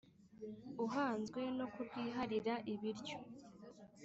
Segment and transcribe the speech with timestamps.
[0.85, 3.17] uhanzwe no kurwiharira ibiryo